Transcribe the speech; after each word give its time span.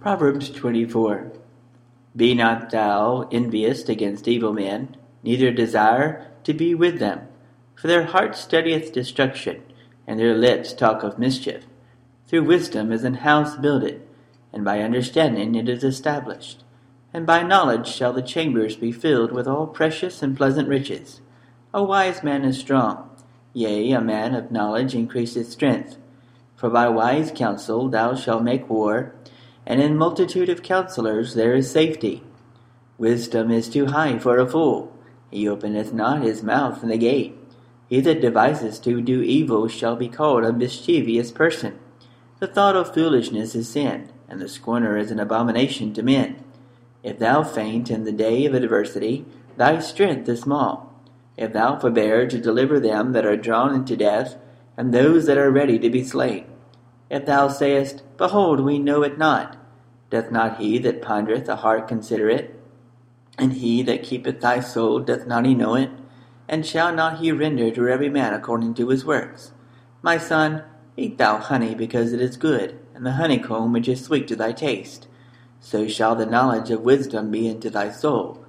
Proverbs 0.00 0.48
24 0.48 1.30
Be 2.16 2.34
not 2.34 2.70
thou 2.70 3.28
envious 3.30 3.86
against 3.86 4.26
evil 4.26 4.54
men, 4.54 4.96
neither 5.22 5.50
desire 5.50 6.26
to 6.44 6.54
be 6.54 6.74
with 6.74 6.98
them. 6.98 7.28
For 7.74 7.86
their 7.86 8.04
heart 8.04 8.34
studieth 8.34 8.94
destruction, 8.94 9.62
and 10.06 10.18
their 10.18 10.34
lips 10.34 10.72
talk 10.72 11.02
of 11.02 11.18
mischief. 11.18 11.66
Through 12.26 12.44
wisdom 12.44 12.92
is 12.92 13.04
an 13.04 13.16
house 13.16 13.56
builded, 13.56 14.00
and 14.54 14.64
by 14.64 14.80
understanding 14.80 15.54
it 15.54 15.68
is 15.68 15.84
established. 15.84 16.64
And 17.12 17.26
by 17.26 17.42
knowledge 17.42 17.86
shall 17.86 18.14
the 18.14 18.22
chambers 18.22 18.76
be 18.76 18.92
filled 18.92 19.32
with 19.32 19.46
all 19.46 19.66
precious 19.66 20.22
and 20.22 20.34
pleasant 20.34 20.66
riches. 20.66 21.20
A 21.74 21.84
wise 21.84 22.22
man 22.22 22.46
is 22.46 22.56
strong, 22.56 23.10
yea, 23.52 23.92
a 23.92 24.00
man 24.00 24.34
of 24.34 24.50
knowledge 24.50 24.94
increaseth 24.94 25.50
strength. 25.50 25.98
For 26.56 26.70
by 26.70 26.88
wise 26.88 27.30
counsel 27.34 27.90
thou 27.90 28.14
shalt 28.14 28.42
make 28.42 28.70
war, 28.70 29.14
and 29.66 29.80
in 29.80 29.96
multitude 29.96 30.48
of 30.48 30.62
counselors 30.62 31.34
there 31.34 31.54
is 31.54 31.70
safety. 31.70 32.22
Wisdom 32.98 33.50
is 33.50 33.68
too 33.68 33.86
high 33.86 34.18
for 34.18 34.38
a 34.38 34.46
fool. 34.46 34.96
He 35.30 35.48
openeth 35.48 35.92
not 35.92 36.22
his 36.22 36.42
mouth 36.42 36.82
in 36.82 36.88
the 36.88 36.98
gate. 36.98 37.36
He 37.88 38.00
that 38.00 38.20
deviseth 38.20 38.82
to 38.82 39.00
do 39.00 39.22
evil 39.22 39.68
shall 39.68 39.96
be 39.96 40.08
called 40.08 40.44
a 40.44 40.52
mischievous 40.52 41.32
person. 41.32 41.78
The 42.38 42.46
thought 42.46 42.76
of 42.76 42.94
foolishness 42.94 43.54
is 43.54 43.68
sin, 43.68 44.10
and 44.28 44.40
the 44.40 44.48
scorner 44.48 44.96
is 44.96 45.10
an 45.10 45.20
abomination 45.20 45.92
to 45.94 46.02
men. 46.02 46.44
If 47.02 47.18
thou 47.18 47.42
faint 47.42 47.90
in 47.90 48.04
the 48.04 48.12
day 48.12 48.44
of 48.44 48.54
adversity, 48.54 49.24
thy 49.56 49.80
strength 49.80 50.28
is 50.28 50.40
small. 50.40 50.92
If 51.36 51.52
thou 51.52 51.78
forbear 51.78 52.26
to 52.28 52.38
deliver 52.38 52.78
them 52.78 53.12
that 53.12 53.26
are 53.26 53.36
drawn 53.36 53.74
into 53.74 53.96
death, 53.96 54.36
and 54.76 54.92
those 54.92 55.26
that 55.26 55.38
are 55.38 55.50
ready 55.50 55.78
to 55.78 55.90
be 55.90 56.04
slain. 56.04 56.49
If 57.10 57.26
thou 57.26 57.48
sayest, 57.48 58.04
Behold, 58.16 58.60
we 58.60 58.78
know 58.78 59.02
it 59.02 59.18
not, 59.18 59.56
doth 60.10 60.30
not 60.30 60.58
he 60.58 60.78
that 60.78 61.02
pondereth 61.02 61.46
the 61.46 61.56
heart 61.56 61.88
consider 61.88 62.30
it? 62.30 62.54
And 63.36 63.54
he 63.54 63.82
that 63.82 64.04
keepeth 64.04 64.40
thy 64.40 64.60
soul, 64.60 65.00
doth 65.00 65.26
not 65.26 65.44
he 65.44 65.54
know 65.54 65.74
it? 65.74 65.90
And 66.48 66.64
shall 66.64 66.94
not 66.94 67.18
he 67.18 67.32
render 67.32 67.70
to 67.72 67.88
every 67.88 68.08
man 68.08 68.32
according 68.32 68.74
to 68.74 68.88
his 68.88 69.04
works? 69.04 69.52
My 70.02 70.18
son, 70.18 70.62
eat 70.96 71.18
thou 71.18 71.38
honey 71.38 71.74
because 71.74 72.12
it 72.12 72.20
is 72.20 72.36
good, 72.36 72.78
and 72.94 73.04
the 73.04 73.12
honeycomb 73.12 73.72
which 73.72 73.88
is 73.88 74.04
sweet 74.04 74.28
to 74.28 74.36
thy 74.36 74.52
taste. 74.52 75.08
So 75.60 75.88
shall 75.88 76.14
the 76.14 76.26
knowledge 76.26 76.70
of 76.70 76.80
wisdom 76.82 77.30
be 77.30 77.48
into 77.48 77.70
thy 77.70 77.90
soul. 77.90 78.44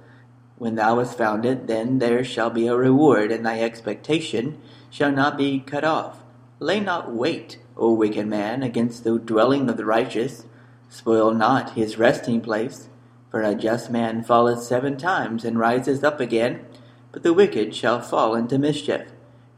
When 0.56 0.76
thou 0.76 0.98
hast 0.98 1.18
found 1.18 1.44
it, 1.44 1.66
then 1.66 1.98
there 1.98 2.24
shall 2.24 2.50
be 2.50 2.68
a 2.68 2.76
reward, 2.76 3.32
and 3.32 3.44
thy 3.44 3.60
expectation 3.60 4.60
shall 4.90 5.10
not 5.10 5.36
be 5.36 5.60
cut 5.60 5.84
off. 5.84 6.22
Lay 6.58 6.80
not 6.80 7.12
wait, 7.12 7.58
O 7.76 7.92
wicked 7.92 8.26
man, 8.26 8.62
against 8.62 9.04
the 9.04 9.18
dwelling 9.18 9.68
of 9.68 9.76
the 9.76 9.84
righteous. 9.84 10.44
Spoil 10.88 11.32
not 11.32 11.70
his 11.70 11.98
resting 11.98 12.40
place. 12.40 12.88
For 13.30 13.42
a 13.42 13.54
just 13.54 13.90
man 13.90 14.22
falleth 14.22 14.62
seven 14.62 14.96
times, 14.98 15.44
and 15.44 15.58
riseth 15.58 16.04
up 16.04 16.20
again, 16.20 16.66
but 17.12 17.22
the 17.22 17.32
wicked 17.32 17.74
shall 17.74 18.00
fall 18.00 18.34
into 18.34 18.58
mischief. 18.58 19.08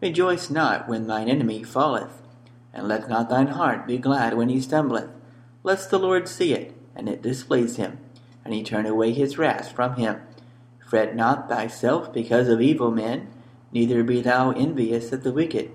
Rejoice 0.00 0.48
not 0.48 0.88
when 0.88 1.06
thine 1.06 1.28
enemy 1.28 1.62
falleth, 1.62 2.22
and 2.72 2.86
let 2.86 3.08
not 3.08 3.28
thine 3.28 3.48
heart 3.48 3.86
be 3.86 3.98
glad 3.98 4.34
when 4.34 4.48
he 4.48 4.60
stumbleth, 4.60 5.10
lest 5.62 5.90
the 5.90 5.98
Lord 5.98 6.28
see 6.28 6.52
it, 6.52 6.72
and 6.94 7.08
it 7.08 7.22
displease 7.22 7.76
him, 7.76 7.98
and 8.44 8.54
he 8.54 8.62
turn 8.62 8.86
away 8.86 9.12
his 9.12 9.38
wrath 9.38 9.72
from 9.72 9.96
him. 9.96 10.20
Fret 10.86 11.16
not 11.16 11.48
thyself 11.48 12.12
because 12.12 12.48
of 12.48 12.60
evil 12.60 12.90
men, 12.90 13.28
neither 13.72 14.04
be 14.04 14.20
thou 14.20 14.52
envious 14.52 15.12
of 15.12 15.24
the 15.24 15.32
wicked 15.32 15.70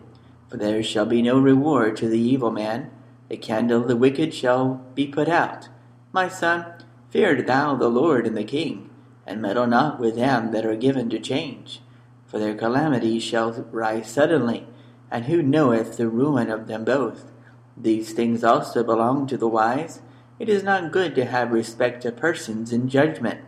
for 0.49 0.57
there 0.57 0.81
shall 0.81 1.05
be 1.05 1.21
no 1.21 1.39
reward 1.39 1.95
to 1.97 2.09
the 2.09 2.19
evil 2.19 2.51
man. 2.51 2.89
The 3.29 3.37
candle 3.37 3.81
of 3.81 3.87
the 3.87 3.95
wicked 3.95 4.33
shall 4.33 4.81
be 4.95 5.07
put 5.07 5.29
out. 5.29 5.69
My 6.11 6.27
son, 6.27 6.65
fear 7.11 7.39
thou 7.41 7.75
the 7.75 7.89
Lord 7.89 8.25
and 8.25 8.35
the 8.35 8.43
king, 8.43 8.89
and 9.27 9.41
meddle 9.41 9.67
not 9.67 9.99
with 9.99 10.15
them 10.15 10.51
that 10.51 10.65
are 10.65 10.75
given 10.75 11.09
to 11.11 11.19
change. 11.19 11.81
For 12.25 12.39
their 12.39 12.55
calamity 12.55 13.19
shall 13.19 13.51
rise 13.71 14.09
suddenly, 14.09 14.67
and 15.11 15.25
who 15.25 15.43
knoweth 15.43 15.97
the 15.97 16.09
ruin 16.09 16.49
of 16.49 16.67
them 16.67 16.83
both? 16.83 17.31
These 17.77 18.13
things 18.13 18.43
also 18.43 18.83
belong 18.83 19.27
to 19.27 19.37
the 19.37 19.47
wise. 19.47 20.01
It 20.39 20.49
is 20.49 20.63
not 20.63 20.91
good 20.91 21.13
to 21.15 21.25
have 21.25 21.51
respect 21.51 22.01
to 22.03 22.11
persons 22.11 22.73
in 22.73 22.89
judgment. 22.89 23.41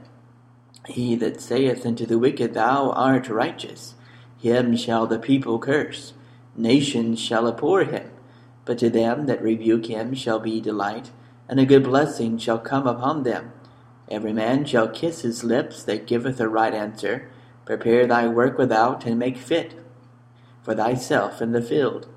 He 0.87 1.15
that 1.15 1.41
saith 1.41 1.85
unto 1.85 2.05
the 2.05 2.19
wicked, 2.19 2.53
Thou 2.53 2.91
art 2.91 3.29
righteous, 3.29 3.95
him 4.37 4.75
shall 4.75 5.07
the 5.07 5.19
people 5.19 5.59
curse. 5.59 6.13
Nations 6.55 7.19
shall 7.19 7.47
abhor 7.47 7.83
him, 7.83 8.11
but 8.65 8.77
to 8.79 8.89
them 8.89 9.25
that 9.27 9.41
rebuke 9.41 9.85
him 9.85 10.13
shall 10.13 10.39
be 10.39 10.59
delight, 10.59 11.11
and 11.47 11.59
a 11.59 11.65
good 11.65 11.83
blessing 11.83 12.37
shall 12.37 12.59
come 12.59 12.87
upon 12.87 13.23
them. 13.23 13.53
Every 14.09 14.33
man 14.33 14.65
shall 14.65 14.89
kiss 14.89 15.21
his 15.21 15.43
lips 15.43 15.83
that 15.83 16.07
giveth 16.07 16.39
a 16.39 16.49
right 16.49 16.73
answer. 16.73 17.29
Prepare 17.65 18.05
thy 18.07 18.27
work 18.27 18.57
without, 18.57 19.05
and 19.05 19.17
make 19.17 19.37
fit 19.37 19.75
for 20.61 20.75
thyself 20.75 21.41
in 21.41 21.51
the 21.51 21.61
field. 21.61 22.07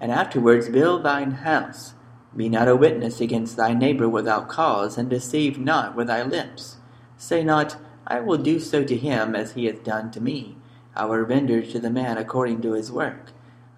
And 0.00 0.10
afterwards 0.10 0.68
build 0.68 1.02
thine 1.02 1.32
house. 1.32 1.94
Be 2.34 2.48
not 2.48 2.68
a 2.68 2.76
witness 2.76 3.20
against 3.20 3.56
thy 3.56 3.74
neighbor 3.74 4.08
without 4.08 4.48
cause, 4.48 4.96
and 4.96 5.10
deceive 5.10 5.58
not 5.58 5.94
with 5.94 6.06
thy 6.06 6.22
lips. 6.22 6.76
Say 7.16 7.44
not, 7.44 7.76
I 8.06 8.20
will 8.20 8.38
do 8.38 8.58
so 8.58 8.84
to 8.84 8.96
him 8.96 9.34
as 9.36 9.52
he 9.52 9.66
hath 9.66 9.84
done 9.84 10.10
to 10.12 10.20
me. 10.20 10.56
I 10.94 11.04
will 11.04 11.18
render 11.18 11.62
to 11.62 11.78
the 11.78 11.90
man 11.90 12.18
according 12.18 12.62
to 12.62 12.72
his 12.72 12.90
work. 12.90 13.32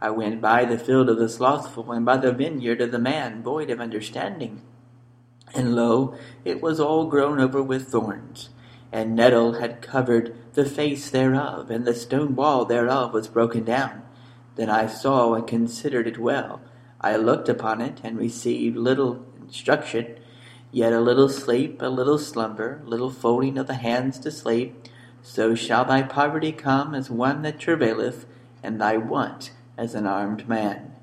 I 0.05 0.11
went 0.11 0.43
by 0.43 0.67
the 0.67 0.77
field 0.77 1.09
of 1.09 1.17
the 1.17 1.31
slothful, 1.31 1.91
and 1.91 2.05
by 2.05 2.19
the 2.19 2.31
vineyard 2.31 2.83
of 2.83 2.93
the 2.93 2.99
man 2.99 3.43
void 3.43 3.71
of 3.71 3.81
understanding. 3.81 4.61
And 5.55 5.75
lo, 5.75 6.15
it 6.45 6.61
was 6.61 6.79
all 6.79 7.07
grown 7.07 7.41
over 7.41 7.63
with 7.63 7.89
thorns, 7.89 8.51
and 8.93 9.17
nettle 9.17 9.55
had 9.55 9.81
covered 9.81 10.37
the 10.53 10.67
face 10.67 11.09
thereof, 11.09 11.71
and 11.71 11.87
the 11.87 11.95
stone 11.95 12.37
wall 12.37 12.67
thereof 12.67 13.15
was 13.15 13.29
broken 13.29 13.65
down. 13.65 14.03
Then 14.57 14.69
I 14.69 14.89
saw 14.89 15.33
and 15.33 15.47
considered 15.47 16.07
it 16.07 16.19
well. 16.19 16.61
I 17.01 17.17
looked 17.17 17.49
upon 17.49 17.81
it, 17.81 18.03
and 18.05 18.19
received 18.19 18.77
little 18.77 19.25
instruction, 19.41 20.19
yet 20.71 20.93
a 20.93 21.01
little 21.01 21.31
sleep, 21.31 21.81
a 21.81 21.89
little 21.89 22.19
slumber, 22.19 22.83
little 22.85 23.11
folding 23.11 23.57
of 23.57 23.69
the 23.69 23.77
hands 23.77 24.19
to 24.19 24.31
sleep. 24.31 24.87
So 25.23 25.55
shall 25.55 25.87
thy 25.87 26.03
poverty 26.03 26.53
come 26.53 26.95
as 26.95 27.09
one 27.09 27.41
that 27.41 27.59
travaileth, 27.59 28.27
and 28.63 28.79
thy 28.79 28.99
want 28.99 29.53
as 29.77 29.95
an 29.95 30.07
armed 30.07 30.49
man. 30.49 30.94